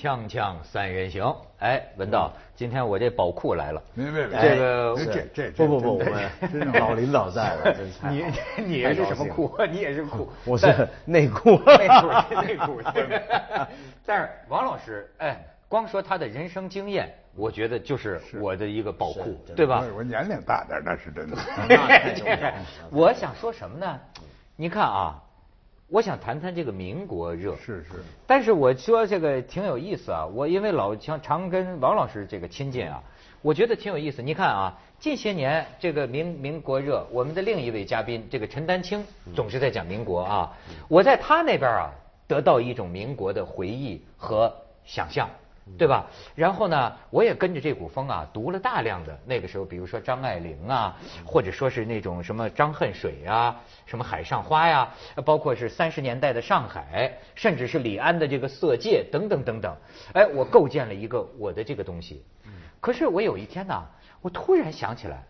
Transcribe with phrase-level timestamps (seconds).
[0.00, 3.82] 锵锵三人行，哎，文道，今天我这宝库来了。
[3.92, 4.96] 没没没，这个
[5.34, 8.24] 这这不不不，我们真老领导在了，真是你
[8.64, 9.54] 你是什么库？
[9.70, 10.32] 你也是库？
[10.46, 11.50] 我是内 裤。
[11.50, 12.80] 内裤内裤。
[14.06, 19.84] 但是王老师，哎，光说他的人生经验，我觉得就是我的一个宝库，对吧？
[19.94, 21.36] 我年龄大点，那是真的。
[22.90, 24.00] 我想说什么呢？
[24.56, 25.22] 你看啊。
[25.90, 27.90] 我想谈谈这个民国热，是是。
[28.24, 33.02] 但是我说这个挺有意思啊，我因为老常常跟王老师这个亲近啊，
[33.42, 34.22] 我觉得挺有意思。
[34.22, 39.04] 你看啊，近些年这个民民国热，我们的另一位嘉宾这个陈丹青
[39.34, 41.90] 总是在讲民国啊，我在他那边啊
[42.28, 44.54] 得到一种民国的回忆和
[44.84, 45.28] 想象。
[45.78, 46.06] 对吧？
[46.34, 54.92] 然后呢，我也跟着这股风啊，读了大量的那个时候，比如说张爱玲啊，或者说是那种什么张恨水啊，什么海上花呀，
[55.24, 59.76] 包括是三十年代的上海，甚至是李安的这个色戒等等等等。
[60.12, 62.24] 哎，我构建了一个我的这个东西。
[62.80, 63.86] 可是我有一天呢，
[64.20, 65.22] 我突然想起来，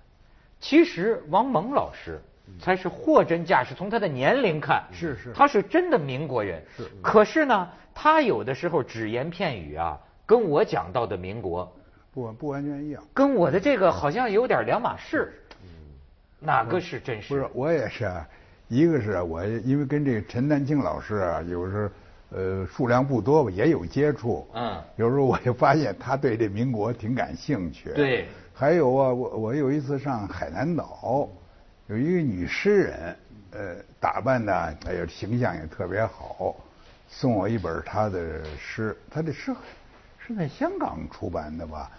[0.59, 2.19] 其实王蒙老师
[2.59, 6.65] 才是货真价实，从他的年龄看，是是，他是真的民国人。
[6.77, 6.89] 是。
[7.03, 10.01] 可是呢，他有的时候只言片语啊。
[10.31, 11.69] 跟我讲到的民国，
[12.13, 15.33] 不不完全一样，跟我的这个好像有点两码事。
[16.39, 17.31] 哪个是真实？
[17.31, 18.25] 不是，我也是啊。
[18.69, 24.47] 一个是我因为跟这个陈丹青老师啊，有时候呃数量不多吧，也有接触。
[24.55, 24.81] 嗯。
[24.95, 27.91] 有时候我就发现他对这民国挺感兴趣。
[27.95, 28.29] 对。
[28.55, 31.29] 还有啊，我我有一次上海南岛，
[31.89, 33.17] 有一个女诗人，
[33.51, 34.55] 呃，打扮的
[34.87, 36.55] 哎呀形象也特别好，
[37.09, 39.53] 送我一本她的诗，她的诗。
[40.31, 41.91] 是在香港出版的吧？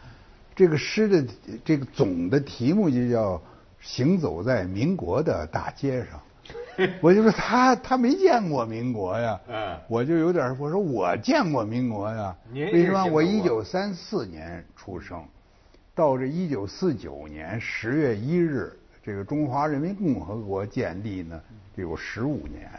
[0.56, 1.26] 这个诗的
[1.66, 3.36] 这个总的题目就叫
[3.82, 6.20] 《行走在民国的大街上
[7.02, 9.40] 》。我就说他他没见过民国呀。
[9.50, 9.78] 嗯。
[9.90, 12.34] 我就有点我说我见过民国呀。
[12.54, 13.06] 为什么？
[13.06, 15.22] 我一九三四年出生，
[15.94, 18.72] 到这一九四九年十月一日，
[19.04, 21.42] 这个中华人民共和国建立呢，
[21.76, 22.72] 就有十五年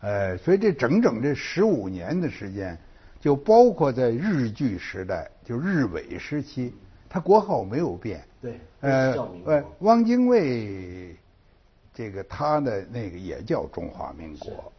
[0.00, 0.36] 了。
[0.38, 2.76] 所以这整整这十五年的时间。
[3.20, 6.72] 就包括在日据时代，就日伪时期，
[7.08, 8.24] 他国号没有变。
[8.40, 9.12] 对，呃，
[9.44, 11.16] 呃，汪精卫，
[11.92, 14.72] 这个他的那个也叫中华民国，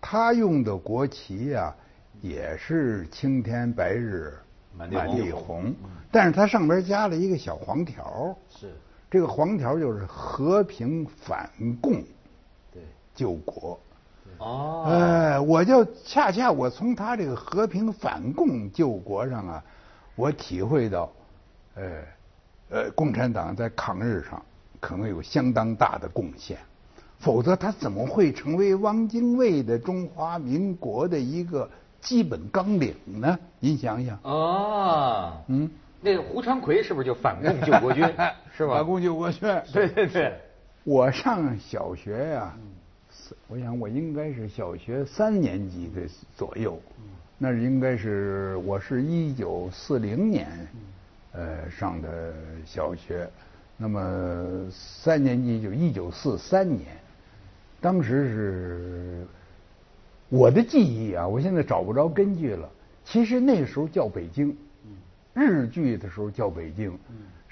[0.00, 1.74] 他用的国旗呀，
[2.22, 4.32] 也是青天白日
[4.74, 5.74] 满地红，
[6.10, 8.34] 但是他上边加了一个小黄条。
[8.48, 8.72] 是，
[9.10, 11.50] 这个黄条就是和平反
[11.82, 12.02] 共，
[12.72, 12.82] 对，
[13.14, 13.78] 救国。
[14.38, 19.64] 哦，哎，我就恰恰我从他这个和平反共救国上啊，
[20.16, 21.10] 我体会到，
[21.74, 21.84] 呃，
[22.70, 24.42] 呃，共产党在抗日上
[24.80, 26.58] 可能有相当大的贡献，
[27.18, 31.68] 否则他怎么会成为汪精卫的中华民国的一个
[32.00, 33.38] 基本纲领呢？
[33.60, 34.18] 您想想。
[34.22, 35.70] 哦，嗯，
[36.00, 38.04] 那个胡长奎是不是就反共救国军？
[38.56, 38.74] 是吧？
[38.74, 39.40] 反共救国军。
[39.72, 40.34] 对对对，
[40.82, 42.54] 我上小学呀。
[43.48, 46.02] 我想我应该是小学三年级的
[46.36, 46.80] 左右，
[47.38, 50.48] 那应该是我是一九四零年
[51.32, 53.28] 呃上的小学，
[53.76, 56.96] 那么三年级就一九四三年，
[57.80, 59.26] 当时是
[60.28, 62.68] 我的记忆啊，我现在找不着根据了。
[63.04, 64.56] 其实那时候叫北京，
[65.34, 66.98] 日据的时候叫北京，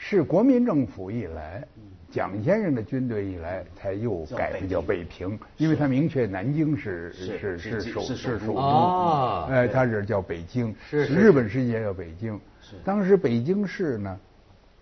[0.04, 1.64] 是国民政府一来。
[2.10, 12.38] 蒋先生的军队一来，才又改名叫北平，因为他明确南京是是是首是首都，哎，他是叫北京，是日本世界叫北京。
[12.84, 14.20] 当时北京市呢，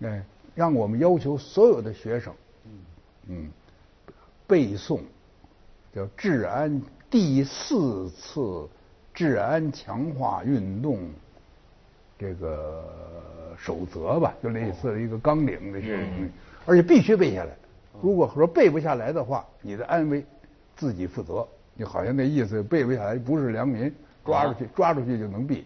[0.01, 0.25] 哎，
[0.57, 2.35] 让我们要求所有的学生，
[3.29, 3.49] 嗯，
[4.49, 5.01] 背诵
[5.95, 8.69] 叫治安第四次
[9.15, 10.99] 治安强化运动
[12.19, 12.85] 这个
[13.63, 16.09] 守则吧，就类似一个纲领的是。
[16.65, 17.51] 而且必须背下来，
[18.01, 20.25] 如果说背不下来的话，你的安危
[20.77, 21.47] 自己负责。
[21.75, 23.93] 你好像那意思，背不下来不是良民，
[24.25, 25.63] 抓出去抓出去就能毙。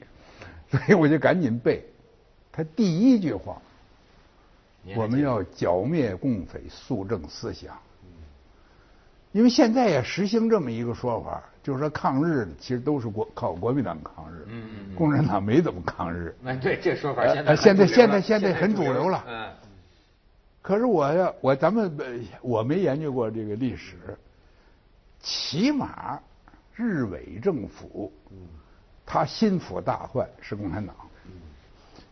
[0.71, 1.85] 所以我就赶紧背。
[2.51, 3.61] 他第一句话，
[4.97, 7.77] 我们要剿灭共匪，肃正思想。
[9.33, 14.47] 因为现在也实行这么一个说法，就是说抗日其实都是国靠国民党抗日，
[14.95, 16.37] 共产党没怎么抗日。
[16.45, 19.25] 哎，对，这说法现在现在现在现在很主流了。
[19.27, 19.49] 嗯。
[20.61, 21.91] 可是我要，我咱们
[22.43, 23.97] 我没研究过这个历史，
[25.21, 26.21] 起码
[26.75, 28.13] 日伪政府，
[29.07, 30.95] 他心腹大患是共产党，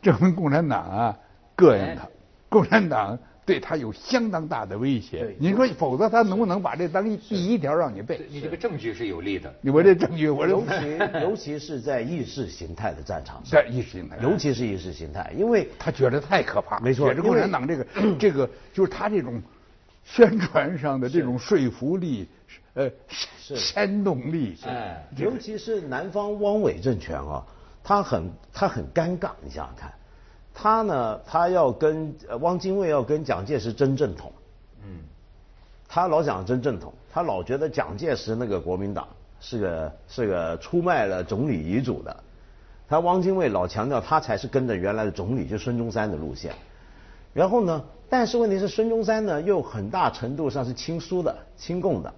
[0.00, 1.18] 证明共产党啊
[1.54, 2.08] 膈应他，
[2.48, 5.36] 共产党对他有相当大的威胁对。
[5.38, 8.20] 你说，否则他能不能把这当一第一条让你背？
[8.30, 9.52] 你这个证据是有利的。
[9.64, 17.86] 我这证据，我这尤其 尤其是在意识形态的战场上，在意识形态，尤其是意识形态，因为他觉得太可怕，没错觉得共产党这个
[18.18, 19.42] 这个就是他这种
[20.04, 22.28] 宣传上的这种说服力，
[22.74, 22.90] 呃，
[23.38, 27.44] 煽动力，哎，尤其是南方汪伪政权啊，
[27.82, 29.92] 他很他很尴尬，你想想看，
[30.54, 34.32] 他呢，他要跟呃汪精卫要跟蒋介石争正统，
[34.84, 35.00] 嗯，
[35.88, 39.08] 他老讲争正统，他老觉得蒋介石那个国民党
[39.40, 42.16] 是个是个出卖了总理遗嘱的，
[42.88, 46.52] 他汪精卫老强调他才是跟着原来的总理就孙中山的路线，
[47.32, 52.12] 然后呢，但是问题是孙中山呢又很大程度上是亲苏的、亲共的，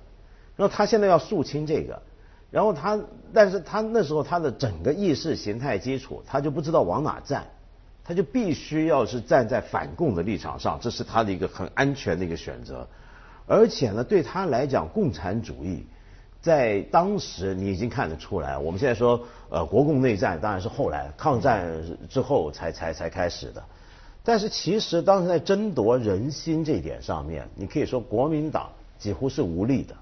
[0.56, 2.02] 然后他现在要肃清这个，
[2.50, 2.98] 然后他，
[3.32, 7.46] 但是他那时候他的整个意识形态基础，他就不知道往哪站，
[8.04, 12.86] 他就必须要是站在反共的立场上，这是他的一个很安全的一个选择，
[13.46, 15.86] 而且呢，对他来讲，共产主义
[16.42, 21.66] 在当时你已经看得出来，我们现在说呃国共内战当然是后来抗战
[22.10, 23.64] 之后才才才开始的，
[24.22, 29.94] 但是其实当时在争夺人心这一点上面，你可以说国民党几乎是无力的。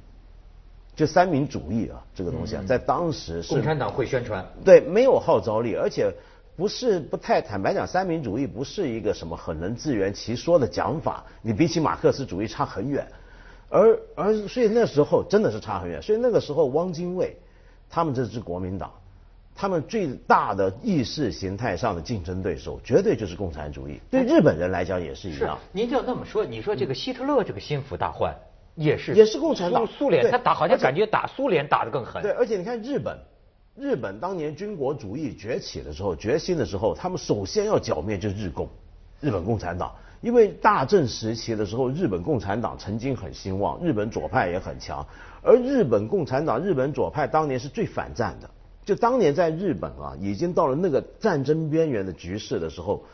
[0.94, 6.12] 就三民主义啊，这个东西啊，在当时是共产党会宣传，对，没有号召力，而且
[6.62, 13.04] 不是不太坦白讲，三民主义不是一个什么很能自圆其说的讲法，你比起马克思主义差很远，
[13.68, 17.36] 而而所以那时候真的是差很远，所以那个时候汪精卫
[17.90, 18.92] 他们这支国民党，
[19.56, 25.58] 他们最大的意识形态上的竞争对手，绝对就是共产主义，对日本人来讲也是一是样。
[25.72, 28.32] 您就要那么说，你说这个希特勒这个心腹大患
[28.76, 29.84] 也是也是共产党。
[29.84, 32.22] 苏苏联他打好像感觉打苏联打得更狠。
[32.22, 33.18] 对，而且你看日本，
[33.82, 38.68] 日本当年军国主义崛起的时候、决心的时候，他们首先要剿灭就是日共，
[39.20, 39.92] 日本共产党。
[40.20, 45.04] 因为大正时期的时候，日本共产党曾经很兴旺，日本左派也很强，
[45.42, 48.48] 而日本共产党、日本左派当年是最反战的。
[48.84, 53.04] 就当年在日本啊，已经到了那个战争边缘的局势的时候，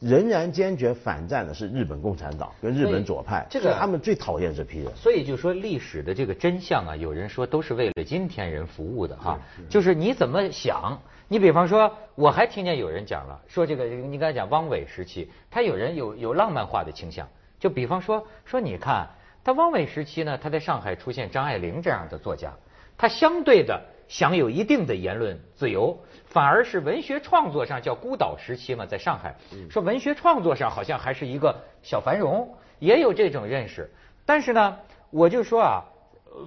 [0.00, 4.94] 仍然坚决反战的是日本共产党跟日本左派，这个他们最讨厌这批人。
[4.94, 9.38] 所以就说历史的这个真相啊，有人说都是为了今天人服务的哈，
[9.68, 11.00] 就是你怎么想。
[11.26, 17.26] 你比方说，我还听见有人讲了，说这个你刚才讲汪伪时期，他有人有有浪漫化的倾向，
[17.58, 19.08] 就比方说说你看，
[19.42, 22.52] 他汪伪时期呢，他在上海出现张爱玲这样的作家，
[22.98, 29.34] 他相对的享有一定的言论自由，反而是文学创作上叫孤岛时期嘛，在上海，
[29.70, 33.90] 说文学创作上好像还是一个小繁荣，也有这种认识。
[34.26, 34.76] 但是呢，
[35.10, 35.84] 我就说啊，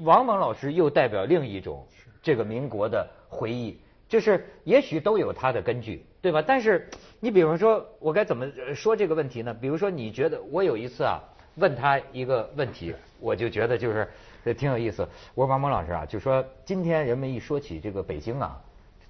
[0.04, 1.86] 王蒙老师又代表另一种
[2.22, 6.42] 这个民国的回忆，就是也许都有他的根据，对吧？
[6.46, 6.90] 但是
[7.20, 9.54] 你比方说，我该怎么呃说这个问题呢？
[9.54, 11.20] 比如说，你觉得我有一次啊
[11.56, 14.08] 问他一个问题，我就觉得就是
[14.48, 15.08] 呃挺有意思。
[15.36, 18.60] 我说王蒙老师啊，就说今天人们一说起这个北京啊，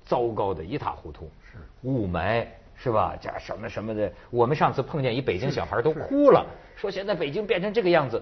[0.04, 2.46] 糟糕的一塌糊涂，是雾霾
[2.76, 3.16] 是吧？
[3.22, 6.46] 这什么什么的，我们上次碰见一北京小孩都哭了，
[6.76, 8.22] 说现在北京变成这个样子。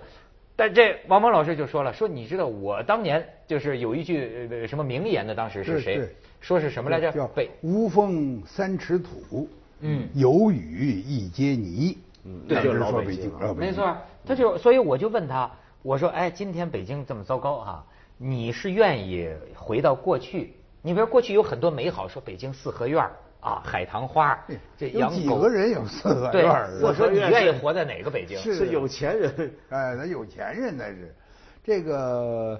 [0.57, 6.07] 但这王蒙老师就说了，说你知道我当年就是有一句呃什么名言的，当时是谁？
[6.39, 7.11] 说是什么来着？
[7.11, 9.49] 叫北无风三尺土，
[9.81, 11.97] 嗯有雨一阶泥。
[12.23, 13.95] 嗯那就是说北京没错，
[14.25, 15.51] 他就所以我就问他，
[15.85, 17.85] 我说哎，今天北京这么糟糕啊，
[18.17, 20.55] 你是愿意回到过去？
[20.81, 24.35] 你比如过去有很多美好，说北京四合院儿啊，海棠花，
[24.75, 28.35] 这有养狗几个人有四合院儿，我说你愿意活在哪个北京？
[28.39, 31.15] 是是有钱人， 哎，那有钱人那是，
[31.63, 32.59] 这个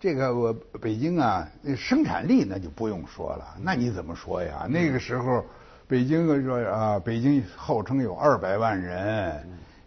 [0.00, 4.66] 这个我北京啊，那生产力那就不用说了，那你怎么说呀？
[4.68, 5.44] 那个时候，
[5.86, 9.40] 北京说啊，北京号称有二百万人，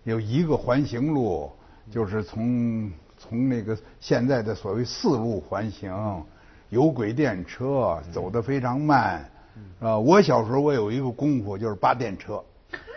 [0.04, 1.52] 有一个环形路，
[1.92, 5.92] 就是从从那个现在的所谓四路环形，
[6.70, 9.30] 有轨电车走得非常慢，
[9.80, 12.44] 啊，我小时候我有一个功夫就是扒电车。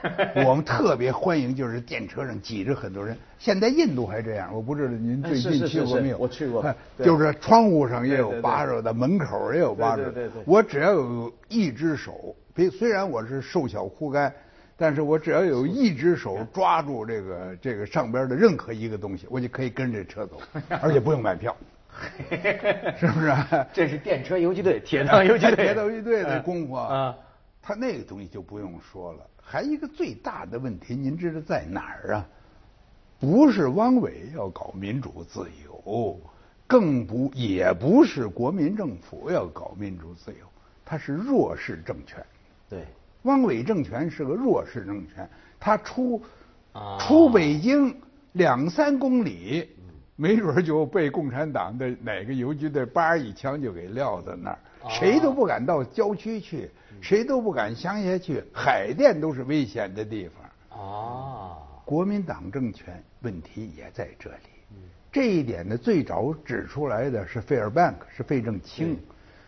[0.47, 3.16] 我们特别欢迎，就是电车上挤着很多人。
[3.38, 6.19] 现在印度还这样，我不知道您最近去过没有？
[6.19, 6.64] 我去过
[7.02, 10.12] 就是窗户上也有扒着的，门口也有扒着
[10.47, 14.33] 我只要有一只手，别虽然我是瘦小枯干，
[14.76, 20.40] 但是我只要有一只手抓住这个这个上边的任何一个东西，我就可以跟着这车走，
[20.83, 21.56] 而且不用买票，
[22.99, 23.35] 是不是？
[23.73, 27.16] 这是电车游击队、铁道 游击队、铁道游击队的功夫啊。
[27.62, 29.26] 他那个东西就不用说了。
[29.42, 32.28] 还一个最大的问题，您知道在哪儿啊？
[33.18, 36.21] 不是汪伪要搞民主自由，
[36.66, 40.47] 更不也不是国民政府要搞民主自由，
[40.85, 42.23] 它是弱势政权。
[42.68, 42.85] 对，
[43.26, 45.28] 汪伪政权是个弱势政权，
[45.59, 46.23] 他出
[47.00, 47.95] 出北京
[48.33, 49.68] 两三公里，
[50.14, 60.78] 没准就被共产党的哪个游击队叭一枪就给撂在那儿，谁都不敢到郊区去，谁都不敢乡下去，海淀都是危险的地方。
[60.78, 64.37] 啊，国民党政权问题也在这里。
[65.11, 68.99] 这一点呢，最早指出来的是费尔班克，是费正清。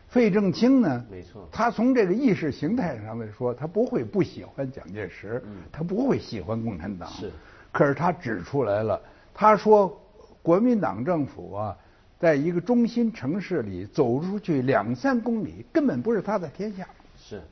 [0.09, 7.09] 费正清呢，没错，他从这个意识形态上来说，他不会不喜欢蒋介石，他不会喜欢共产党。
[7.11, 7.31] 是，
[7.71, 9.01] 可是他指出来了，
[9.35, 10.01] 他说
[10.43, 11.77] 国民党政府啊，
[12.19, 16.87] 在一个中心城市里走出去两三公里，根本不是他的天下。
[17.17, 17.43] 是。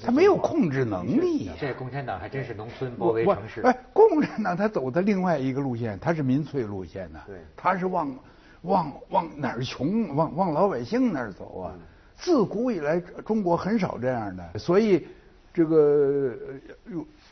[0.00, 1.50] 他没有控制能力。
[1.60, 3.60] 这共产党还真是农村包围城市。
[3.62, 7.20] 哎，共产党他走的另外一个路线，他是民粹路线呢。
[7.26, 7.38] 对。
[7.56, 8.16] 他是往
[8.62, 11.74] 往往哪儿穷，往往老百姓那儿走啊。
[12.16, 14.58] 自古以来，中国很少这样的。
[14.58, 15.06] 所以，
[15.52, 16.36] 这个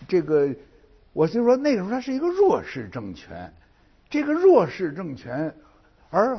[0.09, 0.55] 这个，
[1.13, 3.53] 我就说那个时候它是一个弱势政权。
[4.09, 5.55] 这个弱势政权，
[6.11, 6.37] 而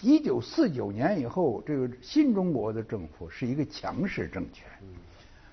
[0.00, 4.66] 一九四九年以后，这个新中国的政府是一个强势政权。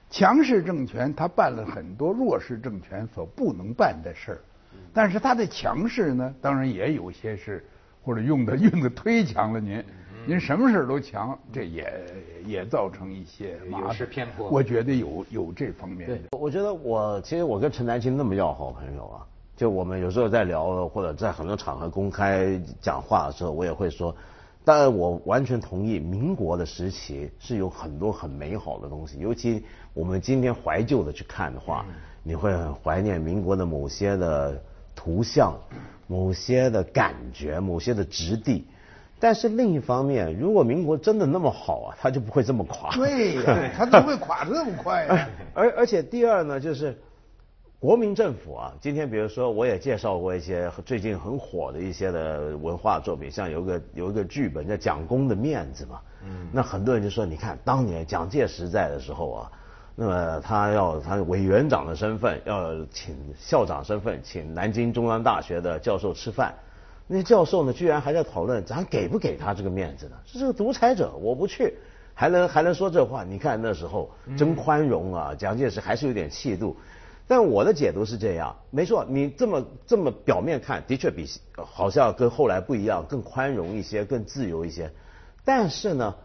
[0.10, 4.42] 强势政权他办了很多弱势政权所不能办的事儿，
[4.94, 7.66] 但是他的强势呢，当然也有些是
[8.03, 9.60] 或者用的用的忒强了。
[9.60, 9.84] 您
[10.25, 12.05] 您什么事都强，这也
[12.46, 14.48] 也造成一些有失偏颇。
[14.50, 16.08] 我觉得有有这方面。
[16.08, 24.15] 对，我觉得我其实我跟陈丹青那么要好朋友啊，就我们有时候在聊或者在很多场合公开讲话的时候，我也会说。
[24.63, 29.17] 但我完全同意，民国的时期是有很多很美好的东西。
[29.17, 31.84] 尤其我们今天怀旧的去看的话，
[32.22, 34.62] 你会很怀念民国的某些的
[34.93, 35.55] 图像、
[36.12, 38.68] 某些的感觉、某些的质地。
[39.18, 42.91] 但是另一方面，如果民国真的那么好啊，它就不会这么垮。
[42.96, 45.30] 对呀，它怎么会垮这么快呀？
[45.53, 46.98] 而而且第二呢，就是。
[47.82, 56.00] 国民政府啊，今天比如说，我也介绍过一些最近很火的一些的文化作品，像有个有一个剧本叫《蒋公的面子》嘛。
[56.24, 56.48] 嗯。
[56.51, 59.51] 那很多人就说，你看当年蒋介石在的时候啊，
[59.96, 66.54] 那么他要他委员长的身份，要请校长身份，请南京中央大学的教授吃饭，
[67.08, 70.16] 那教授呢，居然还在讨论咱给不给他这个面子呢？
[70.26, 71.76] 这是个独裁者，我不去，
[72.14, 73.24] 还能还能说这话？
[73.24, 76.76] 你看那时候真宽容啊，蒋介石还是有点气度。
[77.28, 84.92] 但我的解读是这样，没错，你这么这么表面看，的确比好像跟后来不一样，更宽容一些，更自由一些。
[85.46, 86.16] 但是呢，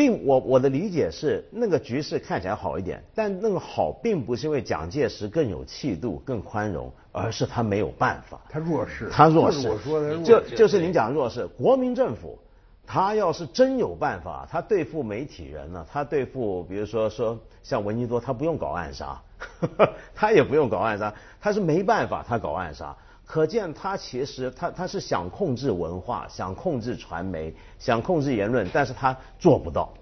[0.00, 9.68] 并我我的理解是，那个局势看起来好一点，但那个好并不是因为蒋介石更有气度、更宽容，而是他没有办法，他弱势，他弱势。
[9.68, 12.38] 我说的就就是您讲弱势，国民政府。
[12.86, 15.86] 他要是真有办法，他对付媒体人呢？
[15.92, 19.20] 他对付，比如说说像闻尼多，他不用搞暗杀，
[20.16, 22.96] 他也不用搞暗杀，他是没办法，他搞暗杀。
[23.30, 29.94] 可见他其实他他是想控制文化，想控制传媒，想控制言论，但是他做不到。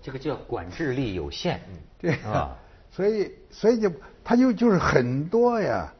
[0.00, 1.60] 这个叫管制力有限，
[1.98, 2.56] 对啊，
[2.88, 3.90] 所以所以就
[4.22, 5.92] 他就就是很多呀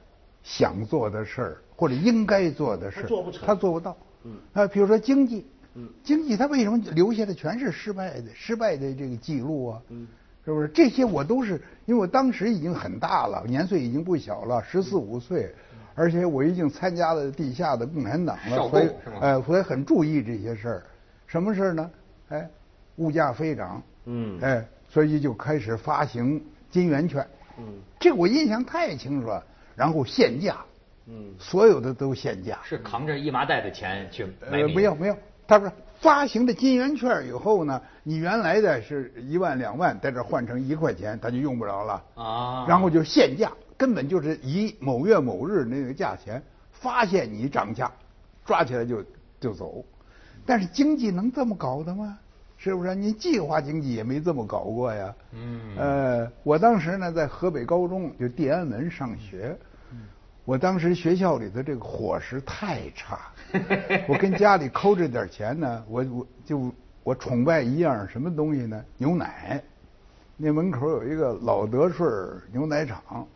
[0.45, 3.97] 想做的事儿或者应该做的事儿，他做不成，他做不到。
[4.23, 5.45] 嗯啊，比如说经济。
[5.75, 9.83] 嗯，经济他为什么留下的全是失败的、失败的这个记录啊？
[9.89, 10.07] 嗯，
[10.45, 10.69] 是不是？
[10.69, 15.53] 这些我都是因为我当时已经很大了，年岁已经不小了，十四五岁，
[16.01, 18.89] 而且我已经参加了地下的共产党了，所以
[19.21, 20.83] 哎，所以很注意这些事儿。
[21.27, 21.91] 什么事儿呢？
[22.31, 22.49] 哎，
[22.97, 27.27] 物价飞涨，嗯，哎，所以就开始发行金圆券，
[27.59, 27.65] 嗯，
[27.99, 29.45] 这我印象太清楚了。
[29.77, 30.57] 然后限价，
[31.05, 35.17] 嗯，所有的都限价，是扛着一麻袋的钱去买没有没有。
[35.47, 42.65] 他说发行的金圆券以后呢，你原来的是一万两万，在这换成一块钱，他就用不着了啊。
[42.67, 47.91] 然后就限价，根本就是以某月某日那个价钱发现你涨价，
[48.45, 49.03] 抓起来就
[49.41, 49.83] 就走。
[50.45, 52.19] 但是经济能这么搞的吗？
[52.59, 52.95] 是不是？
[52.95, 55.15] 你计划经济也没这么搞过呀。
[55.33, 55.61] 嗯。
[55.79, 59.57] 呃，我当时呢在河北高中就地安门上学。
[60.45, 63.33] 我当时学校里的这个伙食太差，
[64.07, 66.71] 我跟家里抠着点钱呢，我我就
[67.03, 68.85] 我崇拜一样什么东西呢？
[68.99, 69.63] 牛奶。
[70.37, 72.11] 那门口有一个老德顺
[72.53, 73.27] 牛奶厂，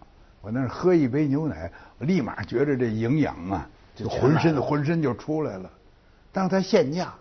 [0.45, 5.71] 我那喝一杯牛奶，我立马觉着这营养啊，就浑身浑身就出来了。
[6.33, 7.15] 但是它限价，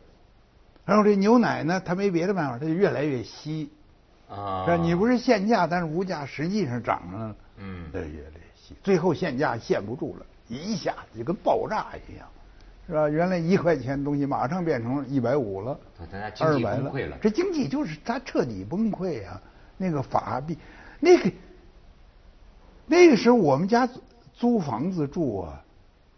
[0.85, 3.69] 然后这牛奶呢，它没别的办法，它就越来越稀。
[4.29, 4.75] 啊。
[4.75, 7.35] 你不是限价，但是物价实际上涨了。
[7.57, 7.89] 嗯。
[7.91, 8.31] 对越来。
[8.81, 12.27] 最后限价限不住了，一下子就跟爆炸一样，
[12.87, 13.09] 是吧？
[13.09, 15.77] 原来一块钱东西马上变成一百五了，
[16.39, 17.17] 二百了。
[17.21, 19.39] 这经济就是它彻底崩溃啊！
[19.77, 20.57] 那个法币，
[20.99, 21.29] 那个
[22.85, 23.87] 那个时候我们家
[24.33, 25.61] 租房子住啊，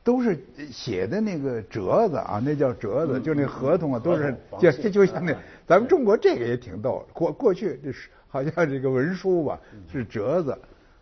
[0.04, 5.36] 都是写的那个折子啊，那叫折子，就那合同啊，都是 就就像那
[5.68, 9.60] 咱们中国这个也挺逗，过过去这是好像这个文书吧
[9.92, 10.58] 是折子，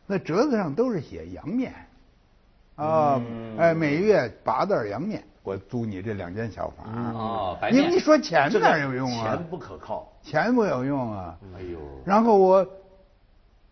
[0.05, 1.73] 那折子上都是写洋面，
[2.75, 3.21] 啊，
[3.57, 9.35] 哎，每月八袋洋面，我租你这两间小房，啊，白你面你说钱哪有用啊？
[9.35, 10.09] 钱不可靠。
[10.21, 11.37] 钱不有用啊。
[11.55, 12.67] 哎呦，然后我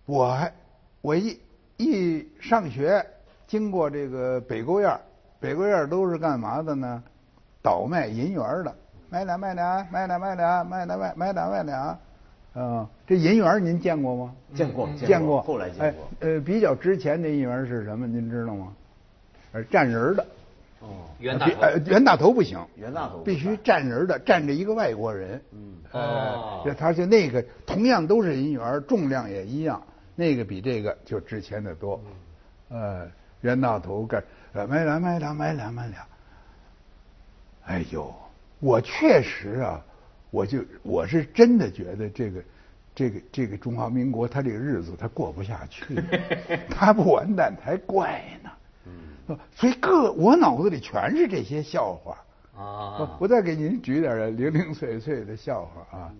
[0.06, 0.54] 我还
[1.02, 1.40] 我一
[1.84, 3.04] 一上学
[3.48, 5.02] 经过这个北沟院儿，
[5.40, 7.02] 北沟院儿都是干嘛的呢？
[7.64, 8.76] 倒卖银元儿的，
[9.10, 11.98] 买俩卖俩，买俩卖俩，买俩卖买俩卖俩。
[12.54, 14.34] 啊，这银元您见过吗？
[14.54, 15.88] 见过见过，后来见过。
[15.88, 18.06] 哎呃，比较值钱的银元是什么？
[18.06, 18.74] 您知道吗？
[19.54, 20.26] 呃，站人的。
[20.82, 20.88] 哦，
[21.20, 25.42] 袁大头呃袁大头不行，袁大头必须行站人的，站着一个外国人。
[25.54, 29.82] 嗯哦呃，他就那个同样都是银元，重量也一样，
[30.22, 32.00] 那个比这个就值钱的多。
[32.70, 33.08] 呃，
[33.42, 34.24] 袁大头干，
[34.54, 36.06] 呃，买俩买俩买俩买俩。
[37.66, 38.14] 哎呦，
[38.60, 39.82] 我确实啊，
[40.30, 42.44] 我就我是真的觉得这个。
[42.94, 45.96] 这个这个中华民国，他这个日子他过不下去，
[46.70, 48.50] 他不完蛋才怪呢。
[48.86, 52.18] 嗯，所以各我脑子里全是这些笑话。
[52.54, 56.14] 啊我，我再给您举点儿零零碎碎的笑话啊。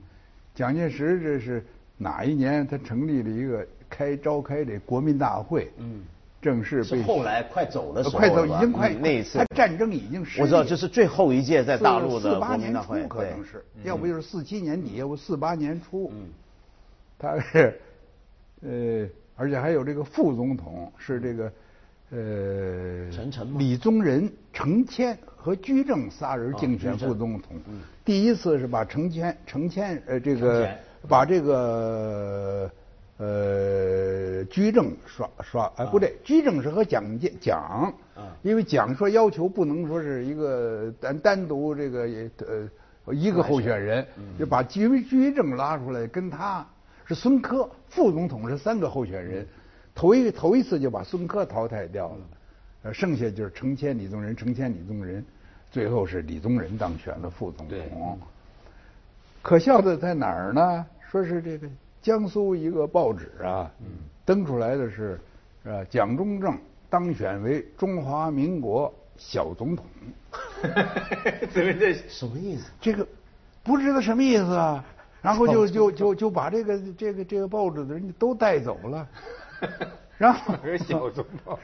[0.56, 1.62] 蒋介石这是
[1.98, 2.66] 哪一年？
[2.66, 6.02] 他成立了一个开召开这国民大会，嗯，
[6.42, 9.38] 正式被是后来快走的时候快走已经快嗯那一次。
[9.38, 16.12] 他战争已经失我知道，这是最后一届在大陆的四八年国民大会，初可能是，要不就是四七年底，要不四八年初。
[16.16, 16.30] 嗯，
[17.20, 17.80] 他是，
[18.62, 21.52] 呃，而且还有这个副总统是这个，
[22.12, 27.58] 呃，陈诚李宗仁、程谦和居正仨人竞选副总统。
[27.68, 27.82] 嗯。
[28.04, 30.68] 第一次是把程谦、程谦呃这个
[31.08, 32.70] 把这个
[33.22, 42.10] 呃居正刷刷哎不对，居正是和蒋介蒋啊，因为蒋说要求不能说是一个单单独这个
[43.06, 44.04] 呃一个候选人，
[44.40, 46.66] 就把居居正拉出来跟他
[47.06, 49.46] 是孙科，副总统是三个候选人，
[49.94, 52.18] 头一头一次就把孙科淘汰掉了，
[52.84, 55.24] 呃，剩下就是程谦、李宗仁，程谦、李宗仁，
[55.70, 58.20] 最后是李宗仁当选了副总统。
[59.44, 60.86] 可笑的在哪儿呢？
[61.12, 61.68] 说是这个
[62.02, 63.72] 江苏一个报纸啊，
[64.26, 65.20] 登出来的是，
[65.64, 66.58] 呃，蒋中正
[66.90, 69.86] 当选为中华民国小总统。
[71.52, 72.72] 怎么这什么意思？
[72.80, 73.08] 这个
[73.64, 74.84] 不知道什么意思啊。
[75.22, 79.08] 然后就就就就把这个这个这个报纸的人都带走了，
[80.18, 81.60] 然后是小总统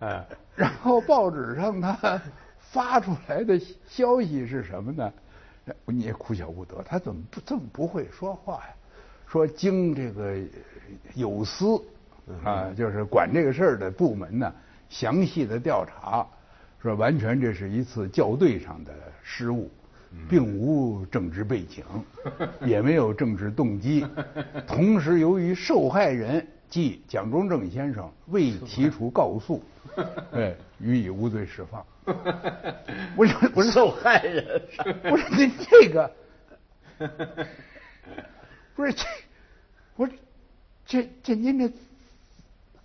[0.00, 0.22] 嗯
[0.54, 2.20] 然后报纸上他
[2.58, 5.10] 发出来的消息是什么呢？
[5.86, 8.74] 你也哭笑不得，他怎么不这么不会说话呀？
[9.32, 10.36] 说经这个
[11.14, 11.82] 有司
[12.44, 14.52] 啊，就是管这个事儿的部门呢，
[14.90, 16.26] 详细的调查，
[16.82, 18.92] 说完全这是一次校对上的
[19.22, 19.70] 失误。
[20.28, 21.82] 并无政治背景，
[22.66, 24.06] 也没有政治动机。
[24.66, 29.64] 同时，由于受害人即蒋中正先生未提出告诉，
[30.32, 31.82] 哎，予以无罪释放。
[33.16, 34.60] 不是不是受害人，
[35.08, 36.12] 不是您这个，
[38.74, 39.04] 不是这，
[39.96, 40.12] 不是
[40.86, 41.70] 这这您这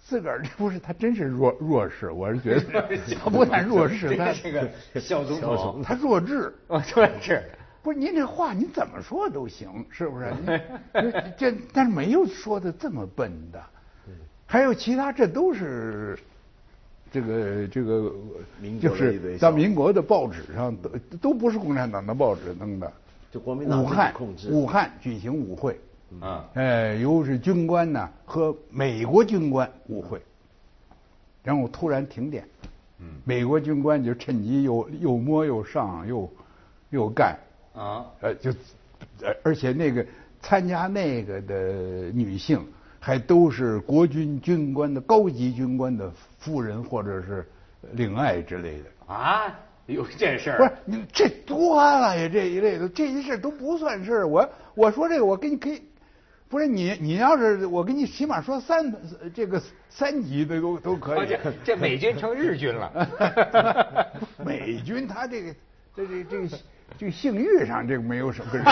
[0.05, 4.69] 自个儿这不是他真是弱弱势，我是觉得 他不但弱势，他这个
[4.99, 6.53] 小总统他弱智。
[6.67, 7.43] 哦，对是。
[7.83, 10.33] 不是您这话您怎么说都行，是不是？
[10.43, 13.63] 您 这但是没有说的这么笨的，
[14.45, 16.19] 还有其他，这都是
[17.09, 18.13] 这个这个
[18.59, 20.89] 民，就是笑话在民国的报纸上都
[21.21, 22.91] 都不是共产党的报纸弄的。
[23.37, 26.43] 就国民党自己武汉控制武汉举行舞会，嗯。
[26.55, 30.19] 哎，由是军官呢和美国军官舞会，
[31.43, 32.43] 然后突然停电，
[32.99, 33.05] 嗯。
[33.23, 36.27] 美国军官就趁机又又摸又上又
[36.89, 37.37] 又干，
[37.75, 38.05] 啊。
[38.21, 38.49] 呃，就，
[39.21, 40.03] 呃而且那个
[40.41, 42.59] 参加那个的女性，
[42.99, 47.47] 还都是国军军官的高级军官的夫人或者是
[47.91, 49.13] 领爱之类的。
[49.13, 49.55] 啊，
[49.87, 50.57] 有这事儿？
[50.57, 54.27] 不是你这多了呀，这一类的这些事都不算事儿。
[54.27, 55.81] 我我说这个，我给你可以，
[56.49, 58.93] 不是你你要是我给你起码说三
[59.33, 61.19] 这个三级的都都可以。
[61.19, 64.11] 啊这 这美军成日军了。
[64.45, 65.55] 美军他这个
[65.95, 66.49] 这这这个
[66.97, 68.63] 这个性欲上这个没有什么跟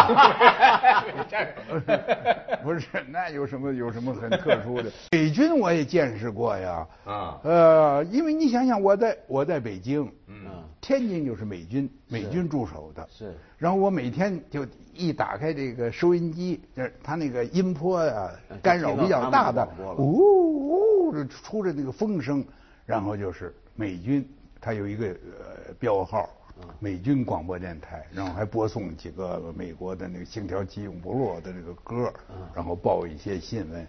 [2.64, 4.90] 不是那有什么有什么很特殊的？
[5.12, 6.88] 美军我也见识过呀。
[7.06, 10.46] 啊呃，因为你想想，我在我在北京，嗯
[10.82, 22.44] 天津就是美军美军驻守的，是然后我每天就一打开这个收音机，就是它那个音波啊嗯干扰比较大的呜呜就出着那个风声，
[22.86, 24.28] 然后就是美军，
[24.60, 26.30] 它有一个呃标号，
[26.80, 32.14] 美军广播电台，然后还播送几个美国的那个星条旗永不落的这个歌，
[32.54, 33.86] 然后报一些新闻，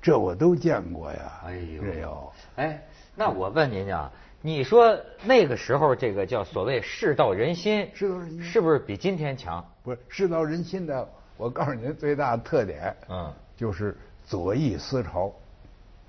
[0.00, 1.40] 这我都见过呀。
[1.44, 2.32] 哎呦，这有。
[2.56, 2.82] 哎，
[3.14, 9.64] 那我问您啊，你说那个时候这个叫所谓世道人心，世道人心是不是比今天强？
[9.82, 15.32] 不是世道人心的，我告诉您最大的特点，嗯，就是左翼思潮，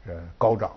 [0.05, 0.71] 呃高涨。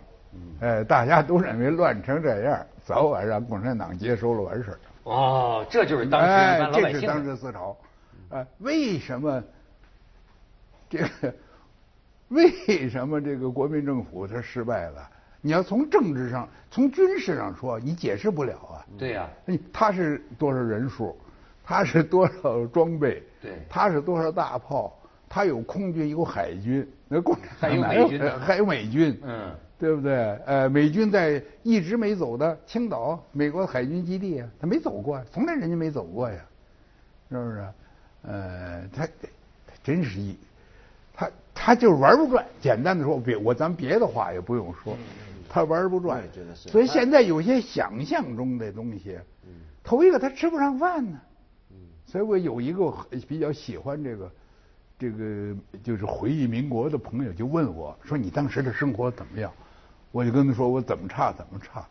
[0.61, 4.79] 哎，大家都认为乱成这样，早晚让共产党接收了完事儿。
[5.05, 6.81] 哦，这就是当时。
[6.81, 7.77] 这是当时思潮。
[8.31, 9.43] 哎，为什么
[10.89, 11.35] 这个？
[12.29, 15.09] 为什么这个国民政府它失败了？
[15.41, 18.87] 你要从政治上、从军事上说，你解释不了啊。
[18.97, 19.29] 对呀。
[19.73, 21.19] 他是多少人数？
[21.65, 23.21] 他是多少装备？
[23.43, 23.53] 对。
[23.69, 24.97] 他是多少大炮？
[25.29, 26.89] 他有空军，有海军。
[27.09, 29.21] 那共产还有美军，还有美军。
[29.25, 29.51] 嗯。
[29.81, 30.15] 对不对？
[30.45, 36.39] 呃，美军在一直没走的青岛，美国海军基地啊，他没走过，从来人家没走过呀，
[37.31, 37.67] 是不是？
[38.23, 40.37] 呃，他他真是一，
[41.15, 42.45] 他他就是玩不转。
[42.61, 44.95] 简单的说，别我咱别的话也不用说，
[45.49, 46.23] 他玩不转。
[46.55, 49.19] 所以现在有些想象中的东西，
[49.83, 51.19] 头一个他吃不上饭呢。
[52.05, 52.93] 所以我有一个
[53.27, 54.31] 比较喜欢这个。
[54.99, 59.51] 这个就是回忆民国的朋友就问我说：“你当时的生活怎么样？”
[60.13, 61.87] 我就跟他说：“我怎么差怎么差。”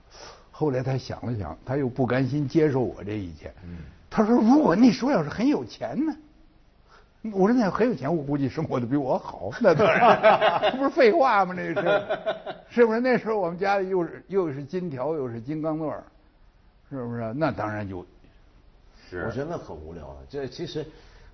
[0.52, 3.54] 后来他想了想，他又不甘心接受我这意见。
[4.10, 6.14] 他说：“如果那时候要是很有钱呢？”
[7.34, 11.54] 我说：“那很有钱，我估计生活的比我好。”那当然， 这不是废话吗？
[11.56, 11.74] 那是
[12.70, 13.00] 是不是？
[13.00, 16.04] 那时候我们家里又是又是金条又是金刚钻，
[16.90, 17.34] 是不是？
[17.36, 18.06] 那当然就，
[19.10, 19.24] 是。
[19.26, 20.16] 我觉得那很无聊。
[20.30, 20.86] 这其实。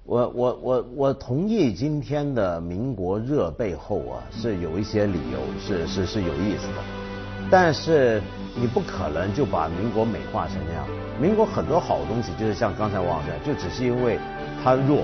[0.06, 6.84] 我我我我同意今天的民国热背后啊是有一些理由是是是有意思的，
[7.50, 8.22] 但是
[8.56, 10.86] 你不可能就把民国美化成那样。
[11.20, 14.20] 民国很多好东西就是像刚才王讲，就只是因为
[14.64, 15.02] 他弱，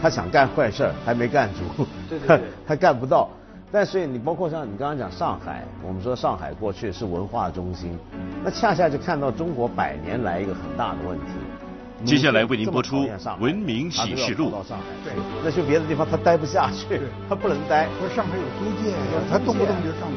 [0.00, 1.84] 他想干坏事还没干足，
[2.24, 3.28] 他 他干不到。
[3.72, 7.98] 但是你包括像你刚刚讲上海，我们说上海过去是文化中心，
[8.44, 11.32] 那恰恰就看到中国百年来一个很大的问题。
[12.04, 13.06] 接下来为您播出
[13.38, 14.50] 《文明启示录》。
[15.04, 15.12] 对，
[15.42, 17.88] 那去别的地方他待不下去，他不能待。
[17.98, 18.94] 说上海有租界，
[19.30, 20.08] 他动不动就上。